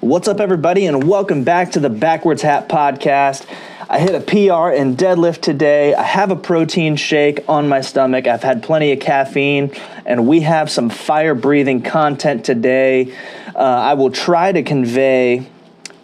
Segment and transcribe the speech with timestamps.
[0.00, 3.46] What's up, everybody, and welcome back to the Backwards Hat Podcast.
[3.88, 5.94] I hit a PR in deadlift today.
[5.94, 8.26] I have a protein shake on my stomach.
[8.26, 9.72] I've had plenty of caffeine,
[10.04, 13.16] and we have some fire breathing content today.
[13.54, 15.48] Uh, I will try to convey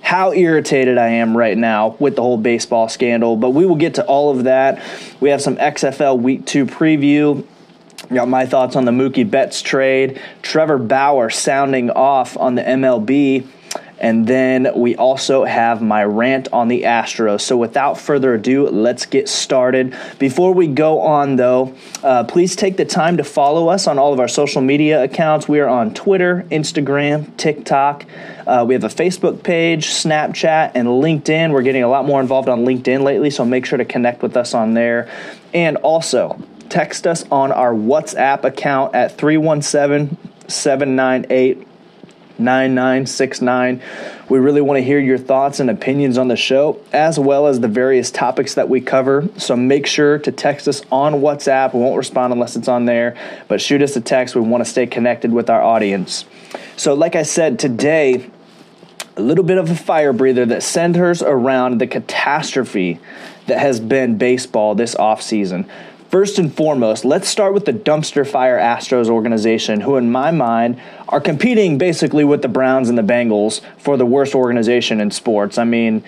[0.00, 3.96] how irritated I am right now with the whole baseball scandal, but we will get
[3.96, 4.82] to all of that.
[5.20, 7.45] We have some XFL Week 2 preview.
[8.09, 10.18] Got my thoughts on the Mookie Betts trade.
[10.40, 13.46] Trevor Bauer sounding off on the MLB.
[14.02, 17.43] And then we also have my rant on the Astros.
[17.43, 19.96] So without further ado, let's get started.
[20.18, 24.12] Before we go on, though, uh, please take the time to follow us on all
[24.12, 25.48] of our social media accounts.
[25.48, 28.04] We are on Twitter, Instagram, TikTok.
[28.44, 31.52] Uh, we have a Facebook page, Snapchat, and LinkedIn.
[31.52, 34.36] We're getting a lot more involved on LinkedIn lately, so make sure to connect with
[34.36, 35.08] us on there.
[35.55, 40.16] And also, text us on our WhatsApp account at 317
[40.48, 41.69] 798
[42.42, 43.80] 9969.
[44.28, 47.60] We really want to hear your thoughts and opinions on the show, as well as
[47.60, 49.28] the various topics that we cover.
[49.36, 51.74] So make sure to text us on WhatsApp.
[51.74, 53.16] We won't respond unless it's on there,
[53.48, 54.34] but shoot us a text.
[54.34, 56.24] We want to stay connected with our audience.
[56.76, 58.30] So, like I said, today,
[59.16, 62.98] a little bit of a fire breather that centers around the catastrophe
[63.46, 65.68] that has been baseball this offseason.
[66.12, 70.78] First and foremost, let's start with the dumpster fire Astros organization, who, in my mind,
[71.08, 75.56] are competing basically with the Browns and the Bengals for the worst organization in sports.
[75.56, 76.05] I mean,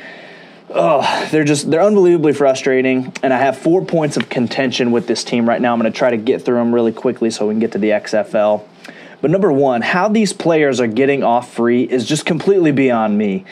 [0.68, 5.24] oh, they're just they're unbelievably frustrating, and I have four points of contention with this
[5.24, 5.72] team right now.
[5.72, 7.78] I'm going to try to get through them really quickly so we can get to
[7.78, 8.62] the XFL.
[9.22, 13.46] But number one, how these players are getting off free is just completely beyond me.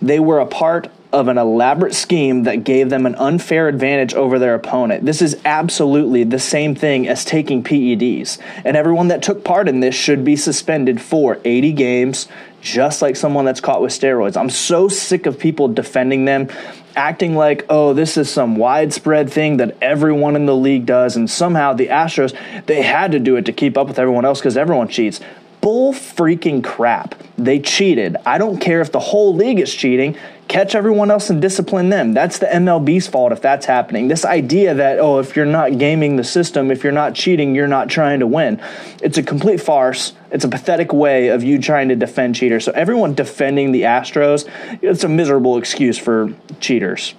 [0.00, 4.38] They were a part of an elaborate scheme that gave them an unfair advantage over
[4.38, 5.06] their opponent.
[5.06, 8.38] This is absolutely the same thing as taking PEDs.
[8.66, 12.28] And everyone that took part in this should be suspended for 80 games,
[12.60, 14.36] just like someone that's caught with steroids.
[14.36, 16.50] I'm so sick of people defending them,
[16.94, 21.16] acting like, oh, this is some widespread thing that everyone in the league does.
[21.16, 24.40] And somehow the Astros, they had to do it to keep up with everyone else
[24.40, 25.20] because everyone cheats
[25.66, 27.16] bull freaking crap.
[27.36, 28.16] They cheated.
[28.24, 30.16] I don't care if the whole league is cheating
[30.48, 32.12] catch everyone else and discipline them.
[32.12, 34.08] That's the MLB's fault if that's happening.
[34.08, 37.66] This idea that, oh, if you're not gaming the system, if you're not cheating, you're
[37.66, 38.62] not trying to win.
[39.02, 40.12] It's a complete farce.
[40.30, 42.64] It's a pathetic way of you trying to defend cheaters.
[42.64, 44.48] So everyone defending the Astros,
[44.82, 47.14] it's a miserable excuse for cheaters.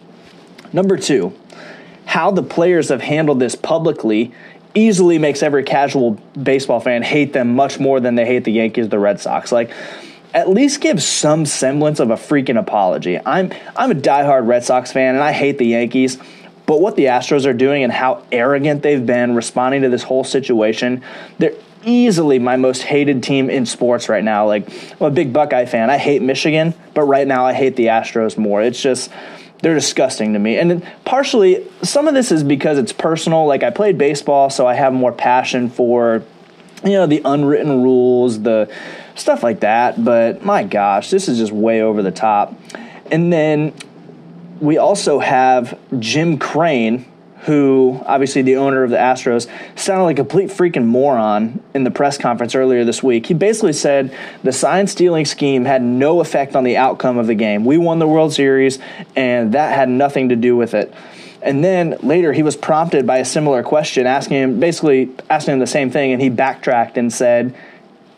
[0.72, 1.34] Number two,
[2.06, 4.34] how the players have handled this publicly
[4.74, 6.12] easily makes every casual
[6.42, 9.52] baseball fan hate them much more than they hate the Yankees, the Red Sox.
[9.52, 9.72] Like,
[10.34, 13.20] at least give some semblance of a freaking apology.
[13.26, 16.18] I'm I'm a diehard Red Sox fan and I hate the Yankees,
[16.66, 20.24] but what the Astros are doing and how arrogant they've been responding to this whole
[20.24, 21.04] situation,
[21.40, 21.56] they're
[21.86, 24.46] easily my most hated team in sports right now.
[24.46, 25.90] Like I'm a big Buckeye fan.
[25.90, 28.62] I hate Michigan, but right now I hate the Astros more.
[28.62, 29.10] It's just
[29.62, 30.58] they're disgusting to me.
[30.58, 33.46] And partially some of this is because it's personal.
[33.46, 36.24] Like I played baseball, so I have more passion for
[36.84, 38.72] you know the unwritten rules, the
[39.18, 40.04] stuff like that.
[40.04, 42.54] But my gosh, this is just way over the top.
[43.12, 43.74] And then
[44.60, 47.06] we also have Jim Crane,
[47.42, 49.48] who obviously the owner of the Astros
[49.78, 53.28] sounded like a complete freaking moron in the press conference earlier this week.
[53.28, 54.14] He basically said
[54.44, 57.64] the sign stealing scheme had no effect on the outcome of the game.
[57.64, 58.80] We won the World Series,
[59.16, 60.94] and that had nothing to do with it.
[61.42, 65.60] And then later he was prompted by a similar question, asking him basically asking him
[65.60, 67.56] the same thing, and he backtracked and said,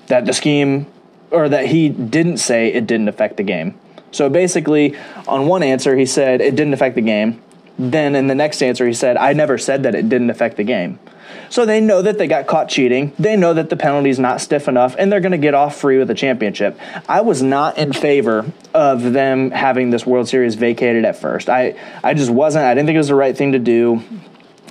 [0.10, 0.86] that the scheme
[1.32, 3.80] or that he didn't say it didn't affect the game.
[4.12, 4.98] So basically,
[5.28, 7.42] on one answer, he said it didn't affect the game.
[7.78, 10.64] Then in the next answer, he said, I never said that it didn't affect the
[10.64, 11.00] game.
[11.50, 13.14] So they know that they got caught cheating.
[13.18, 15.78] They know that the penalty is not stiff enough, and they're going to get off
[15.78, 16.80] free with a championship.
[17.08, 21.50] I was not in favor of them having this World Series vacated at first.
[21.50, 22.66] I, I just wasn't.
[22.66, 24.04] I didn't think it was the right thing to do.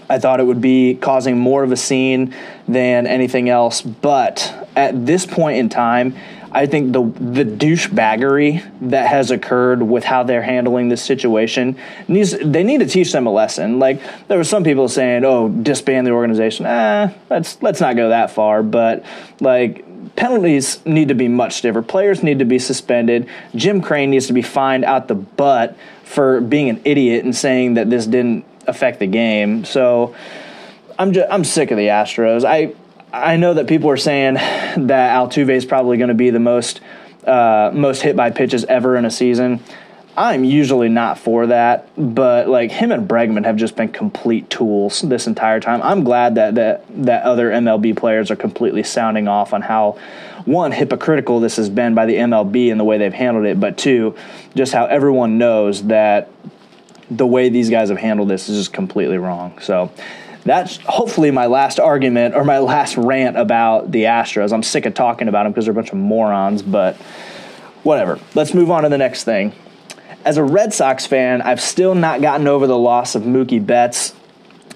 [0.09, 2.35] I thought it would be causing more of a scene
[2.67, 3.83] than anything else.
[3.83, 6.17] But at this point in time,
[6.51, 12.35] I think the the douchebaggery that has occurred with how they're handling this situation needs
[12.39, 13.79] they need to teach them a lesson.
[13.79, 18.09] Like there were some people saying, "Oh, disband the organization." Eh, let's let's not go
[18.09, 18.63] that far.
[18.63, 19.05] But
[19.41, 19.85] like
[20.17, 21.83] penalties need to be much stiffer.
[21.83, 23.29] Players need to be suspended.
[23.55, 27.75] Jim Crane needs to be fined out the butt for being an idiot and saying
[27.75, 29.65] that this didn't affect the game.
[29.65, 30.15] So
[30.99, 32.45] I'm just I'm sick of the Astros.
[32.45, 32.75] I
[33.13, 36.81] I know that people are saying that Altuve is probably going to be the most
[37.27, 39.61] uh, most hit by pitches ever in a season.
[40.17, 45.01] I'm usually not for that, but like him and Bregman have just been complete tools
[45.03, 45.81] this entire time.
[45.81, 49.97] I'm glad that that that other MLB players are completely sounding off on how
[50.45, 53.79] one hypocritical this has been by the MLB and the way they've handled it, but
[53.79, 54.17] two,
[54.57, 56.31] just how everyone knows that
[57.11, 59.59] the way these guys have handled this is just completely wrong.
[59.61, 59.91] So
[60.45, 64.53] that's hopefully my last argument or my last rant about the Astros.
[64.53, 66.97] I'm sick of talking about them because they're a bunch of morons, but
[67.83, 68.19] whatever.
[68.35, 69.53] Let's move on to the next thing.
[70.25, 74.15] As a Red Sox fan, I've still not gotten over the loss of Mookie Betts.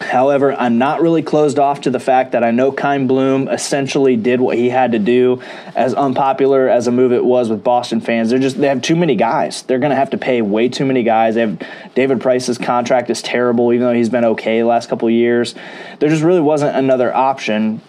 [0.02, 4.16] However, I'm not really closed off to the fact that I know Chaim Bloom essentially
[4.16, 5.40] did what he had to do.
[5.74, 8.96] As unpopular as a move it was with Boston fans, they're just they have too
[8.96, 9.62] many guys.
[9.62, 11.34] They're going to have to pay way too many guys.
[11.36, 11.62] They have
[11.94, 15.54] David Price's contract is terrible, even though he's been okay the last couple years.
[15.98, 17.80] There just really wasn't another option.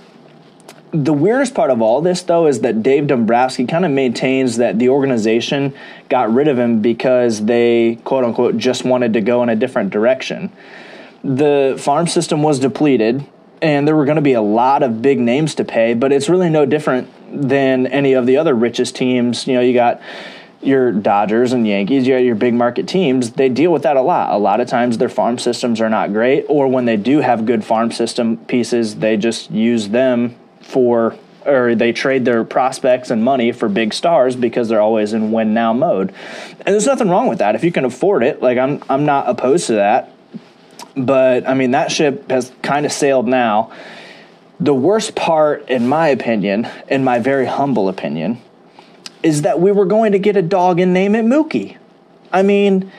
[0.92, 4.77] The weirdest part of all this, though, is that Dave Dombrowski kind of maintains that
[4.77, 5.74] the organization
[6.07, 9.89] got rid of him because they, quote unquote, just wanted to go in a different
[9.89, 10.51] direction
[11.23, 13.25] the farm system was depleted
[13.61, 16.27] and there were going to be a lot of big names to pay, but it's
[16.27, 19.47] really no different than any of the other richest teams.
[19.47, 20.01] You know, you got
[20.61, 24.01] your Dodgers and Yankees, you got your big market teams, they deal with that a
[24.01, 24.33] lot.
[24.33, 27.45] A lot of times their farm systems are not great, or when they do have
[27.45, 33.21] good farm system pieces, they just use them for or they trade their prospects and
[33.21, 36.13] money for big stars because they're always in win now mode.
[36.59, 37.53] And there's nothing wrong with that.
[37.53, 40.12] If you can afford it, like I'm I'm not opposed to that.
[40.95, 43.72] But I mean, that ship has kind of sailed now.
[44.60, 48.40] The worst part, in my opinion, in my very humble opinion,
[49.24, 51.78] is that we were going to get a dog and name it Mookie.
[52.31, 52.92] I mean,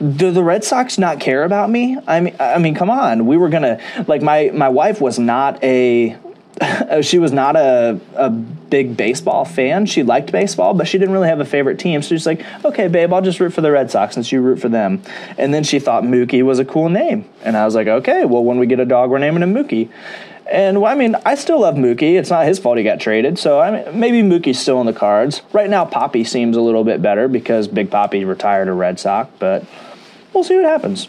[0.00, 1.98] do the Red Sox not care about me?
[2.06, 3.26] I mean, I mean, come on.
[3.26, 6.16] We were gonna like my my wife was not a
[7.02, 9.86] she was not a, a big baseball fan.
[9.86, 12.02] She liked baseball, but she didn't really have a favorite team.
[12.02, 14.60] So she's like, okay, babe, I'll just root for the Red Sox since you root
[14.60, 15.02] for them.
[15.36, 17.28] And then she thought Mookie was a cool name.
[17.42, 19.90] And I was like, okay, well, when we get a dog, we're naming him Mookie.
[20.50, 22.18] And well, I mean, I still love Mookie.
[22.18, 23.38] It's not his fault he got traded.
[23.38, 25.42] So I mean, maybe Mookie's still in the cards.
[25.52, 29.30] Right now, Poppy seems a little bit better because Big Poppy retired a Red Sox,
[29.38, 29.64] but
[30.32, 31.08] we'll see what happens.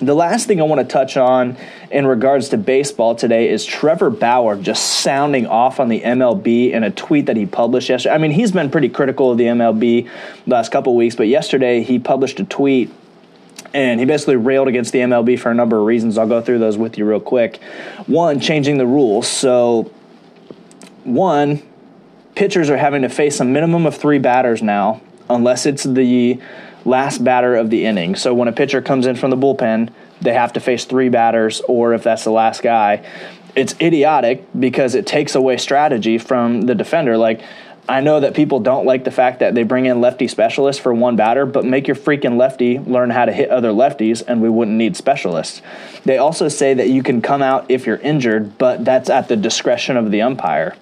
[0.00, 1.56] The last thing I want to touch on
[1.90, 6.84] in regards to baseball today is Trevor Bauer just sounding off on the MLB in
[6.84, 8.14] a tweet that he published yesterday.
[8.14, 10.04] I mean, he's been pretty critical of the MLB
[10.44, 12.92] the last couple of weeks, but yesterday he published a tweet
[13.72, 16.18] and he basically railed against the MLB for a number of reasons.
[16.18, 17.62] I'll go through those with you real quick.
[18.06, 19.26] One, changing the rules.
[19.26, 19.90] So,
[21.04, 21.62] one,
[22.34, 25.00] pitchers are having to face a minimum of three batters now,
[25.30, 26.38] unless it's the
[26.86, 28.14] last batter of the inning.
[28.14, 29.90] So when a pitcher comes in from the bullpen,
[30.20, 33.04] they have to face three batters, or if that's the last guy,
[33.54, 37.18] it's idiotic because it takes away strategy from the defender.
[37.18, 37.42] Like,
[37.88, 40.92] I know that people don't like the fact that they bring in lefty specialists for
[40.92, 44.48] one batter, but make your freaking lefty learn how to hit other lefties, and we
[44.48, 45.62] wouldn't need specialists.
[46.04, 49.36] They also say that you can come out if you're injured, but that's at the
[49.36, 50.74] discretion of the umpire.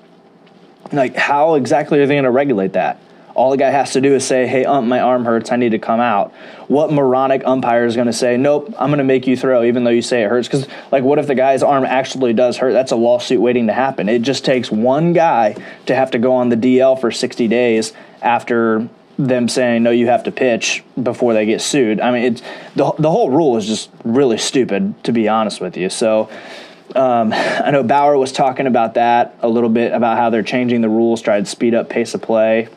[0.92, 3.00] Like, how exactly are they going to regulate that?
[3.34, 5.50] All the guy has to do is say, "Hey, ump, my arm hurts.
[5.50, 6.32] I need to come out."
[6.68, 9.84] What moronic umpire is going to say, "Nope, I'm going to make you throw," even
[9.84, 10.48] though you say it hurts?
[10.48, 12.72] Because, like, what if the guy's arm actually does hurt?
[12.72, 14.08] That's a lawsuit waiting to happen.
[14.08, 17.92] It just takes one guy to have to go on the DL for 60 days
[18.22, 18.88] after
[19.18, 22.00] them saying no, you have to pitch before they get sued.
[22.00, 22.42] I mean, it's
[22.74, 25.88] the the whole rule is just really stupid, to be honest with you.
[25.88, 26.28] So.
[26.94, 30.82] Um, I know Bauer was talking about that a little bit about how they're changing
[30.82, 32.68] the rules, try to speed up pace of play.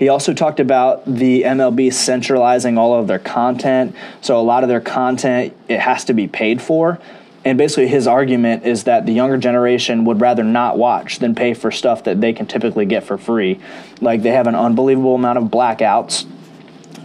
[0.00, 3.94] He also talked about the MLB centralizing all of their content.
[4.22, 6.98] So a lot of their content it has to be paid for.
[7.44, 11.52] And basically, his argument is that the younger generation would rather not watch than pay
[11.52, 13.60] for stuff that they can typically get for free.
[14.00, 16.26] Like they have an unbelievable amount of blackouts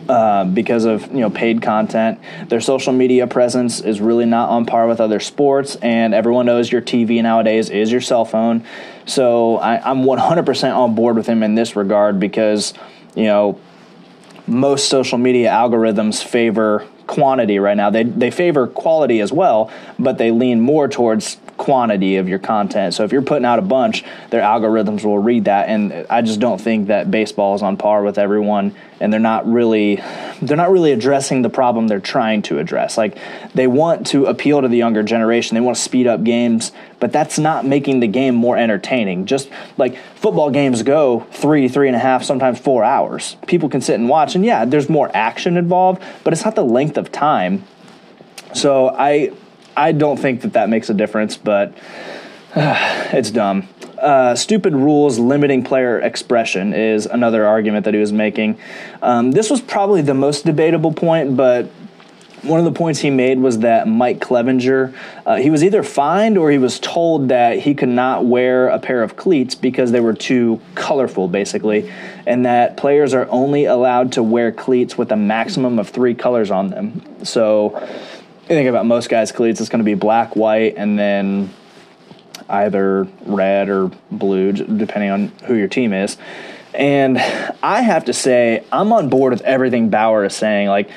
[0.10, 2.20] uh, because of you know paid content.
[2.50, 6.72] Their social media presence is really not on par with other sports, and everyone knows
[6.72, 8.64] your TV nowadays is your cell phone.
[9.06, 12.74] So I, I'm 100% on board with him in this regard because
[13.16, 13.60] you know
[14.48, 17.90] most social media algorithms favor quantity right now.
[17.90, 22.94] They they favor quality as well, but they lean more towards quantity of your content.
[22.94, 26.40] So if you're putting out a bunch, their algorithms will read that and I just
[26.40, 30.02] don't think that baseball is on par with everyone and they're not really
[30.42, 32.98] they're not really addressing the problem they're trying to address.
[32.98, 33.18] Like
[33.54, 35.56] they want to appeal to the younger generation.
[35.56, 39.26] They want to speed up games, but that's not making the game more entertaining.
[39.26, 43.38] Just like football games go three, three and a half, sometimes four hours.
[43.48, 46.66] People can sit and watch, and yeah, there's more action involved, but it's not the
[46.66, 47.64] length of time.
[48.54, 49.34] So I
[49.76, 51.74] I don't think that that makes a difference, but
[52.56, 53.68] uh, it's dumb.
[54.06, 58.58] Uh, stupid rules limiting player expression is another argument that he was making.
[59.02, 61.66] Um, this was probably the most debatable point, but
[62.44, 64.94] one of the points he made was that Mike Clevinger,
[65.26, 68.78] uh, he was either fined or he was told that he could not wear a
[68.78, 71.92] pair of cleats because they were too colorful, basically,
[72.28, 76.52] and that players are only allowed to wear cleats with a maximum of three colors
[76.52, 77.02] on them.
[77.26, 77.80] So,
[78.44, 81.50] you think about most guys' cleats, it's going to be black, white, and then
[82.50, 86.18] either red or blue, depending on who your team is.
[86.74, 90.68] And I have to say, I'm on board with everything Bauer is saying.
[90.68, 90.90] Like,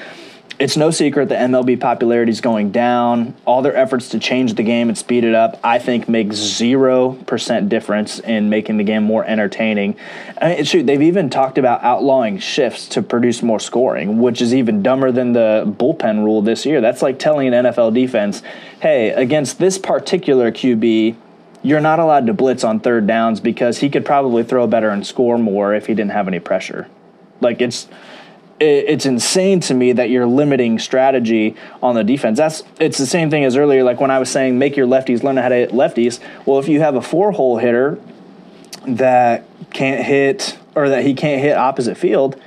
[0.59, 3.37] it's no secret that MLB popularity is going down.
[3.45, 7.13] All their efforts to change the game and speed it up, I think, make zero
[7.13, 9.97] percent difference in making the game more entertaining.
[10.43, 14.83] Mean, shoot, they've even talked about outlawing shifts to produce more scoring, which is even
[14.83, 16.81] dumber than the bullpen rule this year.
[16.81, 18.43] That's like telling an NFL defense,
[18.81, 21.15] "Hey, against this particular QB."
[21.69, 25.07] You're not allowed to blitz on third downs because he could probably throw better and
[25.07, 26.89] score more if he didn't have any pressure.
[27.43, 27.87] Like it's
[28.59, 32.39] it's insane to me that you're limiting strategy on the defense.
[32.39, 35.23] That's it's the same thing as earlier, like when I was saying make your lefties
[35.23, 36.21] learn how to hit lefties.
[36.47, 37.99] Well, if you have a four hole hitter
[38.87, 42.41] that can't hit or that he can't hit opposite field,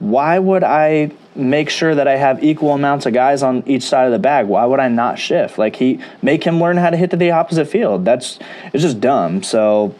[0.00, 4.06] why would I make sure that I have equal amounts of guys on each side
[4.06, 4.46] of the bag?
[4.46, 5.58] Why would I not shift?
[5.58, 8.04] Like he make him learn how to hit to the opposite field.
[8.04, 8.38] That's
[8.72, 9.42] it's just dumb.
[9.42, 9.94] So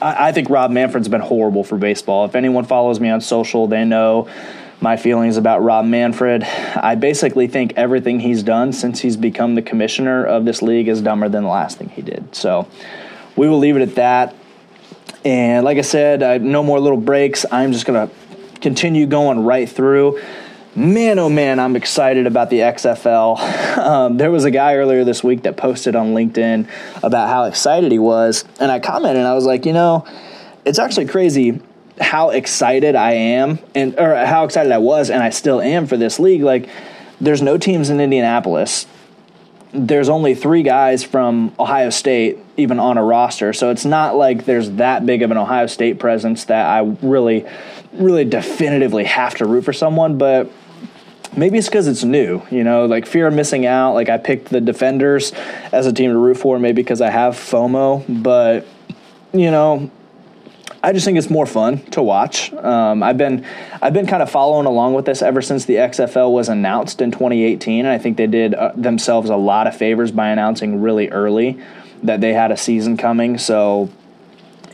[0.00, 2.24] I, I think Rob Manfred's been horrible for baseball.
[2.24, 4.28] If anyone follows me on social, they know
[4.80, 6.44] my feelings about Rob Manfred.
[6.44, 11.00] I basically think everything he's done since he's become the commissioner of this league is
[11.00, 12.34] dumber than the last thing he did.
[12.34, 12.68] So
[13.36, 14.34] we will leave it at that.
[15.24, 17.44] And like I said, I, no more little breaks.
[17.50, 18.14] I'm just going to
[18.66, 20.20] continue going right through.
[20.74, 23.38] Man, oh man, I'm excited about the XFL.
[23.76, 26.66] Um, there was a guy earlier this week that posted on LinkedIn
[27.04, 28.44] about how excited he was.
[28.58, 30.04] And I commented, and I was like, you know,
[30.64, 31.60] it's actually crazy
[32.00, 35.96] how excited I am and or how excited I was and I still am for
[35.96, 36.42] this league.
[36.42, 36.68] Like
[37.20, 38.86] there's no teams in Indianapolis.
[39.76, 43.52] There's only three guys from Ohio State even on a roster.
[43.52, 47.44] So it's not like there's that big of an Ohio State presence that I really
[47.98, 50.50] really definitively have to root for someone, but
[51.36, 53.94] maybe it's because it's new, you know, like fear of missing out.
[53.94, 55.32] Like I picked the defenders
[55.72, 58.66] as a team to root for, maybe because I have FOMO, but
[59.32, 59.90] you know,
[60.82, 62.52] I just think it's more fun to watch.
[62.52, 63.44] Um, I've been
[63.82, 67.10] I've been kind of following along with this ever since the XFL was announced in
[67.10, 71.08] 2018, and I think they did uh, themselves a lot of favors by announcing really
[71.08, 71.60] early
[72.02, 73.38] that they had a season coming.
[73.38, 73.90] So,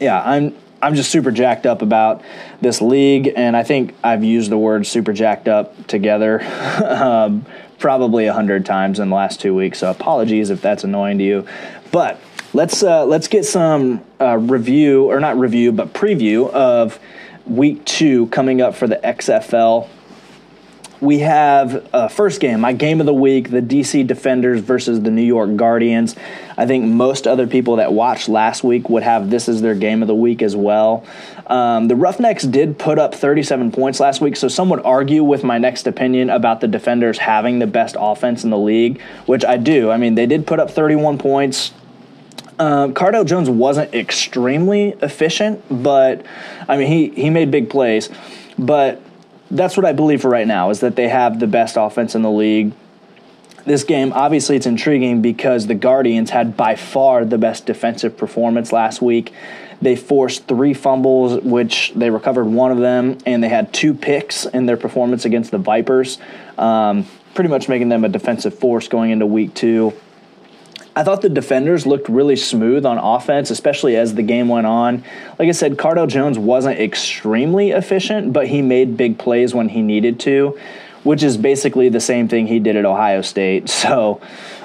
[0.00, 2.22] yeah, I'm I'm just super jacked up about
[2.60, 6.42] this league, and I think I've used the word super jacked up together
[6.84, 7.46] um,
[7.78, 9.78] probably a hundred times in the last two weeks.
[9.78, 11.46] So apologies if that's annoying to you,
[11.92, 12.20] but
[12.52, 16.98] let's uh, let's get some uh, review or not review but preview of
[17.46, 19.88] week two coming up for the XFL
[21.02, 25.10] we have uh, first game, my game of the week, the DC Defenders versus the
[25.10, 26.14] New York Guardians.
[26.56, 30.02] I think most other people that watched last week would have this as their game
[30.02, 31.04] of the week as well.
[31.48, 35.42] Um, the Roughnecks did put up 37 points last week, so some would argue with
[35.42, 39.56] my next opinion about the Defenders having the best offense in the league, which I
[39.56, 39.90] do.
[39.90, 41.72] I mean, they did put up 31 points.
[42.62, 46.24] Um, Cardale Jones wasn't extremely efficient, but
[46.68, 48.08] I mean, he, he made big plays.
[48.56, 49.02] But
[49.50, 52.22] that's what I believe for right now is that they have the best offense in
[52.22, 52.72] the league.
[53.64, 58.70] This game, obviously, it's intriguing because the Guardians had by far the best defensive performance
[58.70, 59.32] last week.
[59.80, 64.46] They forced three fumbles, which they recovered one of them, and they had two picks
[64.46, 66.18] in their performance against the Vipers,
[66.58, 69.92] um, pretty much making them a defensive force going into week two.
[70.94, 75.04] I thought the defenders looked really smooth on offense, especially as the game went on.
[75.38, 79.80] Like I said, Cardale Jones wasn't extremely efficient, but he made big plays when he
[79.80, 80.58] needed to,
[81.02, 83.70] which is basically the same thing he did at Ohio State.
[83.82, 84.20] So,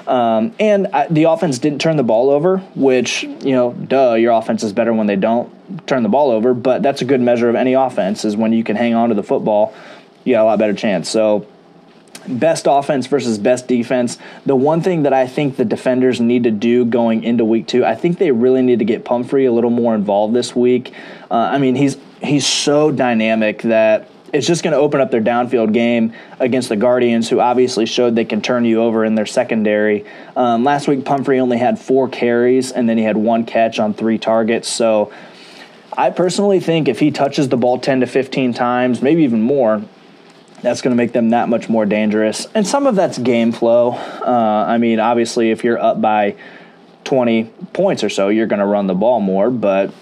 [0.06, 4.32] um, and I, the offense didn't turn the ball over, which, you know, duh, your
[4.32, 5.52] offense is better when they don't
[5.86, 8.64] turn the ball over, but that's a good measure of any offense is when you
[8.64, 9.74] can hang on to the football,
[10.24, 11.10] you got a lot better chance.
[11.10, 11.46] So,
[12.28, 14.18] best offense versus best defense.
[14.46, 17.84] The one thing that I think the defenders need to do going into week two,
[17.84, 20.92] I think they really need to get Pumphrey a little more involved this week.
[21.30, 25.22] Uh, I mean, he's he's so dynamic that it's just going to open up their
[25.22, 29.26] downfield game against the Guardians, who obviously showed they can turn you over in their
[29.26, 30.04] secondary.
[30.36, 33.94] Um, last week, Pumphrey only had four carries, and then he had one catch on
[33.94, 34.68] three targets.
[34.68, 35.12] So
[35.96, 39.82] I personally think if he touches the ball 10 to 15 times, maybe even more,
[40.62, 42.46] that's going to make them that much more dangerous.
[42.54, 43.92] And some of that's game flow.
[43.92, 46.36] Uh, I mean, obviously, if you're up by
[47.04, 49.50] 20 points or so, you're going to run the ball more.
[49.50, 49.92] But,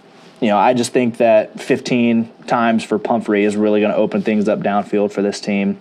[0.40, 4.22] you know, I just think that 15 times for Pumphrey is really going to open
[4.22, 5.80] things up downfield for this team.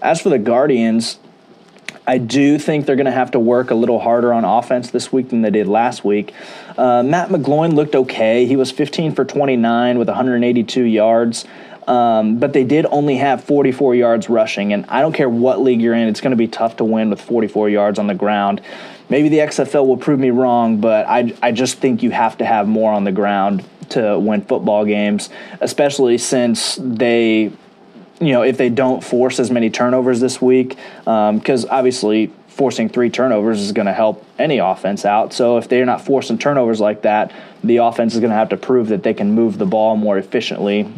[0.00, 1.18] As for the Guardians,
[2.06, 5.12] I do think they're going to have to work a little harder on offense this
[5.12, 6.32] week than they did last week.
[6.78, 8.46] Uh, Matt McGloin looked okay.
[8.46, 11.46] He was 15 for 29 with 182 yards.
[11.86, 15.80] Um, but they did only have 44 yards rushing, and I don't care what league
[15.80, 18.60] you're in, it's going to be tough to win with 44 yards on the ground.
[19.08, 22.44] Maybe the XFL will prove me wrong, but I, I just think you have to
[22.44, 27.52] have more on the ground to win football games, especially since they
[28.18, 32.88] you know, if they don't force as many turnovers this week, because um, obviously forcing
[32.88, 35.34] three turnovers is going to help any offense out.
[35.34, 37.30] So if they're not forcing turnovers like that,
[37.62, 40.16] the offense is going to have to prove that they can move the ball more
[40.16, 40.90] efficiently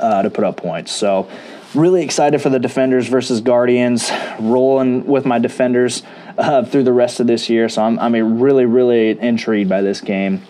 [0.00, 0.92] uh, to put up points.
[0.92, 1.28] So
[1.74, 6.02] really excited for the defenders versus guardians rolling with my defenders
[6.36, 10.00] uh, through the rest of this year so i'm, I'm really really intrigued by this
[10.00, 10.42] game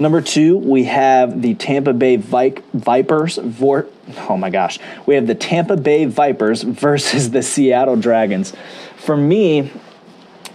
[0.00, 3.36] Number two, we have the Tampa Bay Vipers.
[3.36, 3.88] Vor-
[4.28, 4.78] oh my gosh.
[5.06, 8.52] We have the Tampa Bay Vipers versus the Seattle Dragons.
[8.96, 9.72] For me,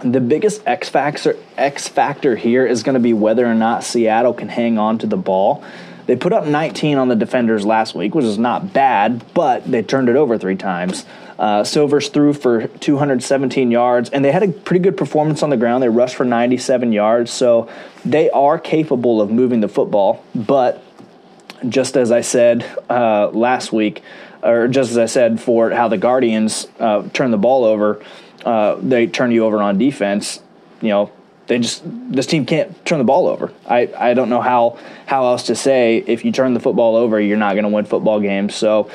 [0.00, 4.32] the biggest X factor, X factor here is going to be whether or not Seattle
[4.32, 5.62] can hang on to the ball.
[6.06, 9.82] They put up 19 on the defenders last week, which is not bad, but they
[9.82, 11.06] turned it over three times.
[11.38, 15.56] Uh, Silvers threw for 217 yards, and they had a pretty good performance on the
[15.56, 15.82] ground.
[15.82, 17.68] They rushed for 97 yards, so
[18.04, 20.22] they are capable of moving the football.
[20.34, 20.82] But
[21.68, 24.02] just as I said uh, last week,
[24.42, 28.04] or just as I said for how the Guardians uh, turn the ball over,
[28.44, 30.40] uh, they turn you over on defense.
[30.82, 31.12] You know,
[31.46, 33.52] they just this team can't turn the ball over.
[33.68, 37.20] I, I don't know how how else to say if you turn the football over,
[37.20, 38.54] you're not going to win football games.
[38.54, 38.90] So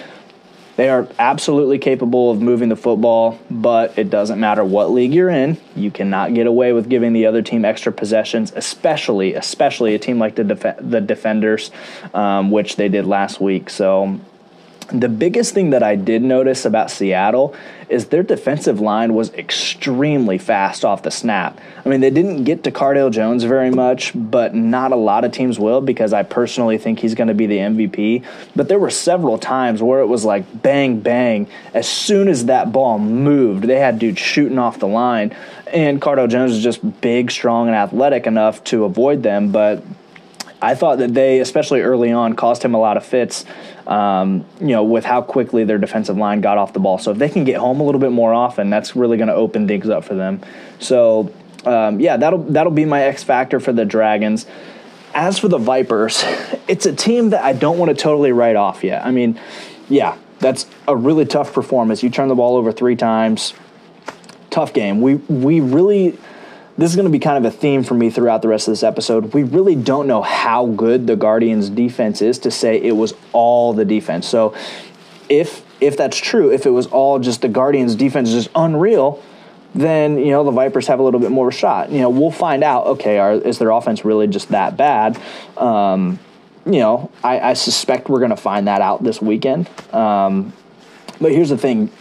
[0.80, 5.30] they are absolutely capable of moving the football, but it doesn't matter what league you're
[5.30, 5.58] in.
[5.76, 10.20] You cannot get away with giving the other team extra possessions, especially especially a team
[10.20, 11.70] like the def- the Defenders,
[12.14, 13.70] um, which they did last week.
[13.70, 14.22] So
[14.92, 17.56] the biggest thing that I did notice about Seattle
[17.90, 21.60] is their defensive line was extremely fast off the snap.
[21.84, 25.32] I mean, they didn't get to Cardale Jones very much, but not a lot of
[25.32, 28.24] teams will because I personally think he's going to be the MVP.
[28.56, 31.48] But there were several times where it was like bang, bang.
[31.74, 35.36] As soon as that ball moved, they had dudes shooting off the line.
[35.68, 39.52] And Cardale Jones is just big, strong, and athletic enough to avoid them.
[39.52, 39.84] But
[40.62, 43.46] I thought that they, especially early on, caused him a lot of fits.
[43.88, 47.00] Um, you know, with how quickly their defensive line got off the ball.
[47.00, 49.34] So if they can get home a little bit more often, that's really going to
[49.34, 50.42] open things up for them.
[50.80, 51.34] So
[51.66, 54.46] um, yeah, that'll that'll be my X factor for the Dragons.
[55.14, 56.24] As for the Vipers,
[56.68, 59.06] it's a team that I don't want to totally write off yet.
[59.06, 59.40] I mean,
[59.90, 62.04] yeah, that's a really tough performance.
[62.04, 63.54] You turn the ball over three times.
[64.50, 65.02] Tough game.
[65.02, 66.18] We we really
[66.80, 68.72] this is going to be kind of a theme for me throughout the rest of
[68.72, 69.34] this episode.
[69.34, 73.74] We really don't know how good the Guardians defense is to say it was all
[73.74, 74.28] the defense.
[74.28, 74.56] So
[75.28, 79.22] if if that's true, if it was all just the Guardians defense is just unreal,
[79.76, 81.92] then you know the Vipers have a little bit more of a shot.
[81.92, 82.88] You know, we'll find out.
[82.88, 85.22] Okay, are, is their offense really just that bad?
[85.58, 86.18] Um,
[86.66, 89.70] you know, I, I, suspect we're going to find that out this weekend.
[89.94, 90.54] Um,
[91.20, 91.92] but here's the thing: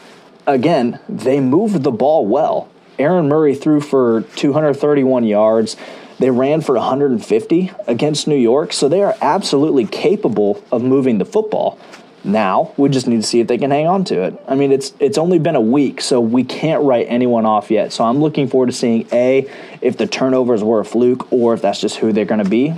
[0.46, 2.68] again, they moved the ball well.
[2.98, 5.76] Aaron Murray threw for 231 yards.
[6.18, 11.24] They ran for 150 against New York, so they are absolutely capable of moving the
[11.24, 11.78] football.
[12.24, 14.42] Now we just need to see if they can hang on to it.
[14.48, 17.92] I mean, it's it's only been a week, so we can't write anyone off yet.
[17.92, 19.48] So I'm looking forward to seeing a
[19.80, 22.74] if the turnovers were a fluke or if that's just who they're going to be,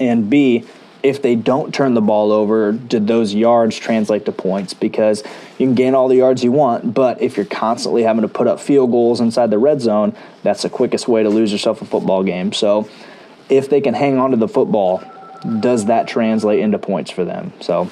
[0.00, 0.66] and b
[1.02, 4.74] if they don't turn the ball over, did those yards translate to points?
[4.74, 5.22] Because
[5.58, 8.46] you can gain all the yards you want, but if you're constantly having to put
[8.46, 11.84] up field goals inside the red zone, that's the quickest way to lose yourself a
[11.84, 12.52] football game.
[12.52, 12.88] So
[13.48, 15.02] if they can hang on to the football,
[15.60, 17.52] does that translate into points for them?
[17.60, 17.90] So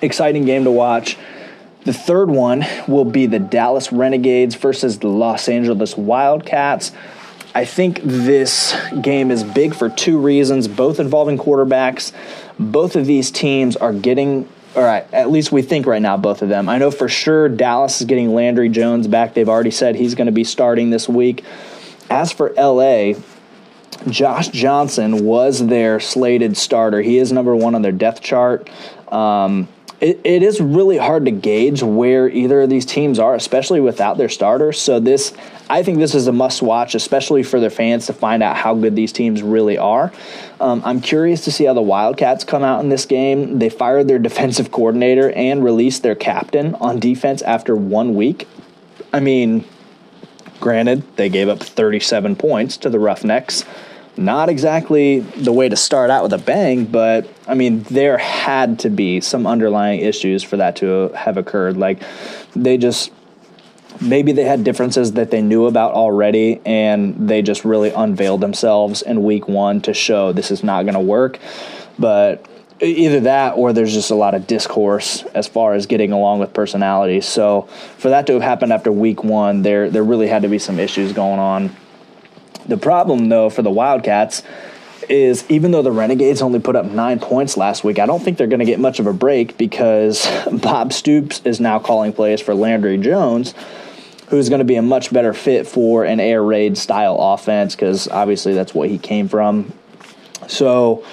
[0.00, 1.16] exciting game to watch.
[1.84, 6.92] The third one will be the Dallas Renegades versus the Los Angeles Wildcats.
[7.54, 12.12] I think this game is big for two reasons, both involving quarterbacks.
[12.58, 16.42] Both of these teams are getting, all right, at least we think right now, both
[16.42, 16.68] of them.
[16.68, 19.34] I know for sure Dallas is getting Landry Jones back.
[19.34, 21.44] They've already said he's going to be starting this week.
[22.08, 23.14] As for LA,
[24.08, 27.02] Josh Johnson was their slated starter.
[27.02, 28.70] He is number one on their depth chart.
[29.12, 29.68] Um,
[30.00, 34.16] it, it is really hard to gauge where either of these teams are, especially without
[34.18, 34.80] their starters.
[34.80, 35.32] So this,
[35.68, 38.74] I think this is a must watch, especially for their fans to find out how
[38.74, 40.12] good these teams really are.
[40.60, 43.58] Um, I'm curious to see how the Wildcats come out in this game.
[43.58, 48.48] They fired their defensive coordinator and released their captain on defense after one week.
[49.12, 49.64] I mean,
[50.60, 53.64] Granted, they gave up 37 points to the Roughnecks.
[54.20, 58.80] Not exactly the way to start out with a bang, but I mean, there had
[58.80, 61.78] to be some underlying issues for that to have occurred.
[61.78, 62.02] Like,
[62.54, 63.12] they just
[63.98, 69.00] maybe they had differences that they knew about already and they just really unveiled themselves
[69.00, 71.38] in week one to show this is not going to work.
[71.98, 72.44] But
[72.78, 76.52] either that or there's just a lot of discourse as far as getting along with
[76.52, 77.24] personalities.
[77.24, 77.62] So
[77.96, 80.78] for that to have happened after week one there there really had to be some
[80.78, 81.74] issues going on
[82.66, 84.42] the problem though for the wildcats
[85.10, 88.38] is even though the Renegades only put up nine points last week, I don't think
[88.38, 92.40] they're going to get much of a break because Bob Stoops is now calling plays
[92.40, 93.54] for Landry Jones,
[94.28, 98.06] who's going to be a much better fit for an air raid style offense because
[98.08, 99.72] obviously that's what he came from.
[100.46, 101.04] So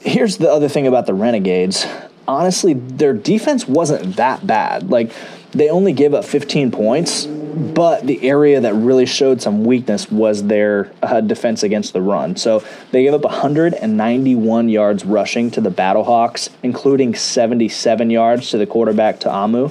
[0.00, 1.86] here's the other thing about the Renegades.
[2.28, 4.90] Honestly, their defense wasn't that bad.
[4.90, 5.12] Like
[5.52, 10.44] they only gave up 15 points, but the area that really showed some weakness was
[10.44, 12.36] their uh, defense against the run.
[12.36, 18.66] So they gave up 191 yards rushing to the Battlehawks, including 77 yards to the
[18.66, 19.70] quarterback Ta'amu.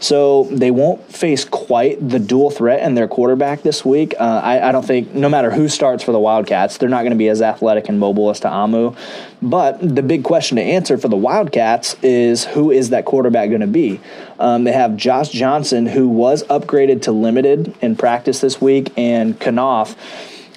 [0.00, 4.14] So they won't face quite the dual threat in their quarterback this week.
[4.20, 7.12] Uh, I, I, don't think, no matter who starts for the Wildcats, they're not going
[7.12, 8.94] to be as athletic and mobile as Ta'amu.
[9.40, 13.62] But the big question to answer for the Wildcats is who is that quarterback going
[13.62, 14.00] to be?
[14.38, 19.38] Um, they have Josh Johnson, who was upgraded to limited in practice this week, and
[19.38, 19.96] Kanoff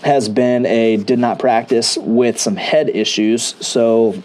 [0.04, 3.56] has been a did not practice with some head issues.
[3.60, 4.24] So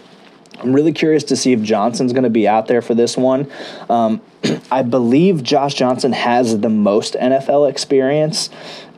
[0.61, 3.51] I'm really curious to see if Johnson's going to be out there for this one.
[3.89, 4.21] Um,
[4.71, 8.49] I believe Josh Johnson has the most NFL experience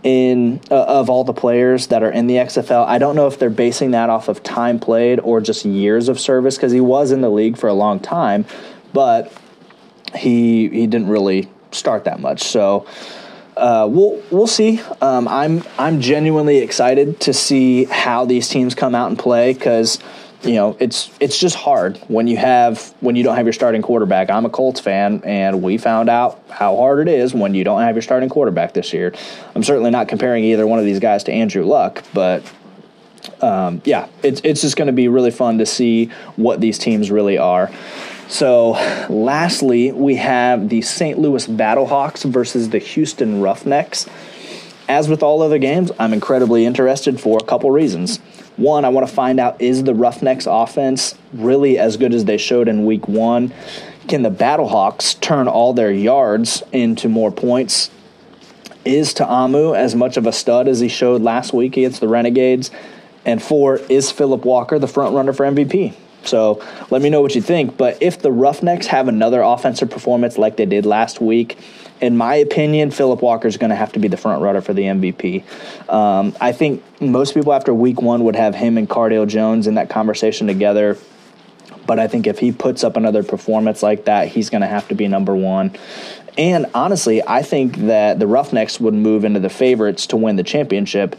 [0.04, 2.86] in uh, of all the players that are in the XFL.
[2.86, 6.20] I don't know if they're basing that off of time played or just years of
[6.20, 8.46] service because he was in the league for a long time,
[8.94, 9.34] but
[10.15, 12.43] he he didn't really start that much.
[12.43, 12.86] So
[13.58, 14.82] uh, we'll we'll see.
[15.01, 19.99] Um, I'm I'm genuinely excited to see how these teams come out and play because
[20.43, 23.82] you know it's it's just hard when you have when you don't have your starting
[23.82, 24.30] quarterback.
[24.30, 27.82] I'm a Colts fan, and we found out how hard it is when you don't
[27.82, 29.13] have your starting quarterback this year.
[29.56, 32.43] I'm certainly not comparing either one of these guys to Andrew Luck, but
[33.41, 37.10] um, yeah, it's it's just going to be really fun to see what these teams
[37.10, 37.71] really are.
[38.28, 38.72] So,
[39.08, 41.20] lastly, we have the St.
[41.20, 44.08] Louis Battlehawks versus the Houston Roughnecks.
[44.90, 48.18] As with all other games, I'm incredibly interested for a couple reasons.
[48.58, 52.38] One, I want to find out is the Roughnecks offense really as good as they
[52.38, 53.54] showed in week one?
[54.08, 57.90] Can the Battlehawks turn all their yards into more points?
[58.86, 62.72] Is Ta'amu as much of a stud as he showed last week against the Renegades?
[63.26, 65.96] And four, is Phillip Walker the front runner for MVP?
[66.28, 67.78] So let me know what you think.
[67.78, 71.58] But if the Roughnecks have another offensive performance like they did last week,
[72.02, 74.74] in my opinion, Phillip Walker is going to have to be the front runner for
[74.74, 75.44] the MVP.
[75.90, 79.76] Um, I think most people after week one would have him and Cardale Jones in
[79.76, 80.98] that conversation together.
[81.86, 84.88] But I think if he puts up another performance like that, he's going to have
[84.90, 85.76] to be number one.
[86.38, 90.44] And honestly, I think that the Roughnecks would move into the favorites to win the
[90.44, 91.16] championship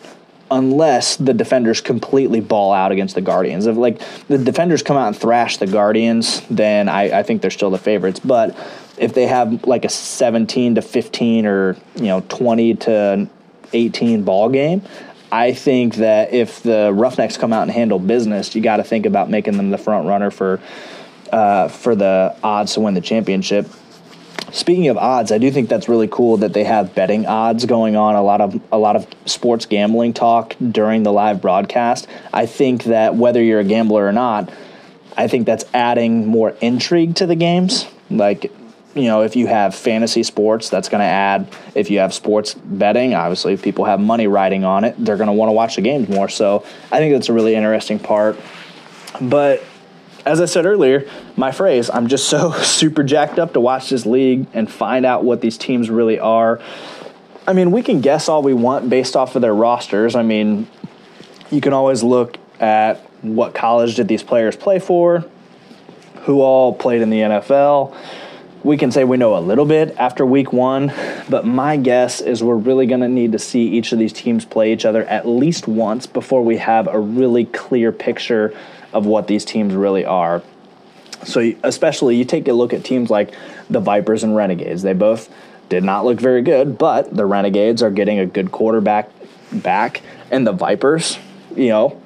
[0.51, 3.67] unless the defenders completely ball out against the Guardians.
[3.67, 7.51] If like the defenders come out and thrash the Guardians, then I, I think they're
[7.51, 8.21] still the favorites.
[8.21, 8.57] But
[8.97, 13.29] if they have like a 17 to 15 or you know 20 to
[13.73, 14.83] 18 ball game,
[15.33, 19.07] I think that if the Roughnecks come out and handle business, you got to think
[19.07, 20.61] about making them the front runner for
[21.33, 23.67] uh, for the odds to win the championship.
[24.57, 27.95] Speaking of odds, I do think that's really cool that they have betting odds going
[27.95, 28.15] on.
[28.15, 32.07] A lot of a lot of sports gambling talk during the live broadcast.
[32.33, 34.51] I think that whether you're a gambler or not,
[35.15, 37.87] I think that's adding more intrigue to the games.
[38.09, 38.51] Like
[38.95, 41.55] you know, if you have fantasy sports, that's going to add.
[41.75, 45.27] If you have sports betting, obviously, if people have money riding on it, they're going
[45.27, 46.31] to want to watch the games more.
[46.31, 48.41] So I think that's a really interesting part.
[49.21, 49.63] But
[50.27, 54.05] as I said earlier, my phrase, I'm just so super jacked up to watch this
[54.05, 56.61] league and find out what these teams really are.
[57.47, 60.17] I mean, we can guess all we want based off of their rosters.
[60.17, 60.67] I mean,
[61.51, 65.25] you can always look at what college did these players play for,
[66.23, 67.97] who all played in the NFL.
[68.65, 70.93] We can say we know a little bit after week one,
[71.29, 74.45] but my guess is we're really going to need to see each of these teams
[74.45, 78.53] play each other at least once before we have a really clear picture
[78.97, 80.43] of what these teams really are.
[81.25, 83.35] So, especially you take a look at teams like
[83.69, 84.83] the Vipers and Renegades.
[84.83, 85.33] They both
[85.69, 89.11] did not look very good, but the Renegades are getting a good quarterback
[89.53, 91.19] back, and the Vipers,
[91.55, 92.01] you know,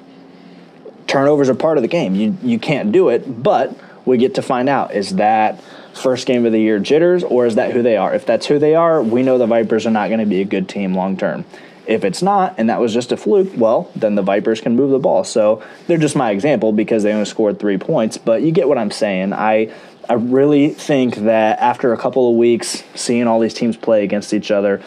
[1.07, 2.15] turnovers are part of the game.
[2.15, 5.61] You you can't do it, but we get to find out is that
[5.93, 8.13] first game of the year jitters, or is that who they are?
[8.13, 10.45] If that's who they are, we know the Vipers are not going to be a
[10.45, 11.45] good team long term.
[11.91, 14.91] If it's not, and that was just a fluke, well, then the Vipers can move
[14.91, 15.25] the ball.
[15.25, 18.17] So they're just my example because they only scored three points.
[18.17, 19.33] But you get what I'm saying.
[19.33, 19.73] I
[20.09, 24.33] I really think that after a couple of weeks seeing all these teams play against
[24.33, 24.81] each other,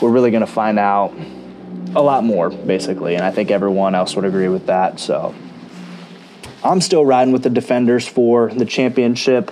[0.00, 1.14] we're really going to find out
[1.94, 3.14] a lot more, basically.
[3.14, 4.98] And I think everyone else would agree with that.
[5.00, 5.34] So
[6.64, 9.50] I'm still riding with the defenders for the championship.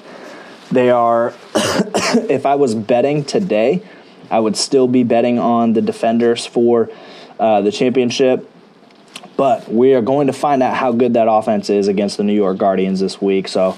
[0.71, 3.83] They are, if I was betting today,
[4.31, 6.91] I would still be betting on the defenders for
[7.39, 8.51] uh, the championship.
[9.37, 12.35] But we are going to find out how good that offense is against the New
[12.35, 13.49] York Guardians this week.
[13.49, 13.77] So,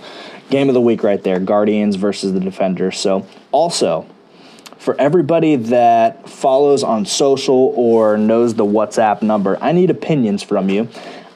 [0.51, 2.99] game of the week right there Guardians versus the defenders.
[2.99, 4.07] So, also,
[4.77, 10.69] for everybody that follows on social or knows the WhatsApp number, I need opinions from
[10.69, 10.89] you.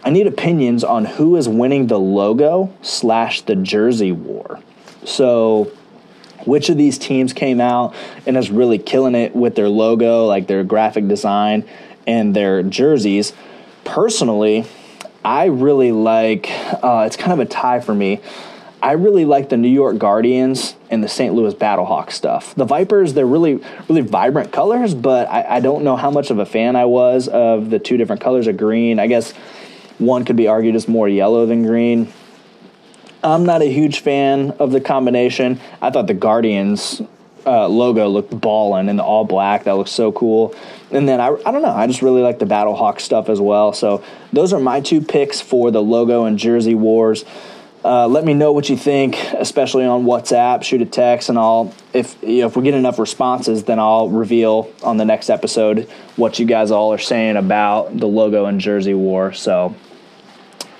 [0.04, 4.60] I need opinions on who is winning the logo slash the jersey war.
[5.04, 5.72] So,
[6.46, 7.94] which of these teams came out
[8.26, 11.68] and is really killing it with their logo, like their graphic design
[12.06, 13.32] and their jerseys?
[13.84, 14.66] Personally,
[15.24, 16.50] I really like,
[16.82, 18.20] uh, it's kind of a tie for me.
[18.82, 21.34] I really like the New York Guardians and the St.
[21.34, 22.54] Louis Battlehawks stuff.
[22.54, 26.38] The Vipers, they're really, really vibrant colors, but I, I, don't know how much of
[26.38, 28.98] a fan I was of the two different colors of green.
[28.98, 29.32] I guess
[29.98, 32.10] one could be argued as more yellow than green.
[33.22, 35.60] I'm not a huge fan of the combination.
[35.82, 37.02] I thought the Guardians
[37.46, 39.64] uh, logo looked ballin' in the all black.
[39.64, 40.54] That looks so cool.
[40.90, 41.74] And then I, I don't know.
[41.74, 43.72] I just really like the Battlehawk stuff as well.
[43.72, 44.02] So
[44.32, 47.24] those are my two picks for the logo and jersey wars.
[47.82, 50.62] Uh, let me know what you think, especially on WhatsApp.
[50.62, 54.10] Shoot a text, and I'll if you know, if we get enough responses, then I'll
[54.10, 58.60] reveal on the next episode what you guys all are saying about the logo and
[58.60, 59.32] jersey war.
[59.32, 59.74] So,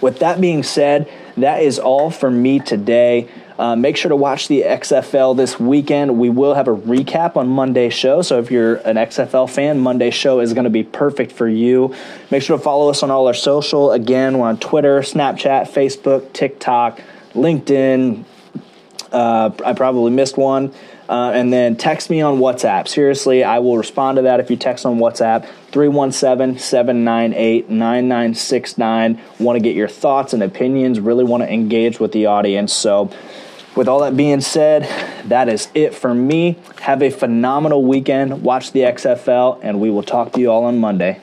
[0.01, 3.29] with that being said, that is all for me today.
[3.59, 6.19] Uh, make sure to watch the XFL this weekend.
[6.19, 8.23] We will have a recap on Monday's show.
[8.23, 11.95] So if you're an XFL fan, Monday's show is going to be perfect for you.
[12.31, 13.93] Make sure to follow us on all our social.
[13.93, 17.03] Again, we're on Twitter, Snapchat, Facebook, TikTok,
[17.35, 18.25] LinkedIn.
[19.13, 20.73] Uh, I probably missed one.
[21.11, 22.87] Uh, and then text me on WhatsApp.
[22.87, 29.21] Seriously, I will respond to that if you text on WhatsApp 317 798 9969.
[29.41, 32.73] Want to get your thoughts and opinions, really want to engage with the audience.
[32.73, 33.11] So,
[33.75, 34.85] with all that being said,
[35.29, 36.59] that is it for me.
[36.83, 38.45] Have a phenomenal weekend.
[38.45, 41.21] Watch the XFL, and we will talk to you all on Monday.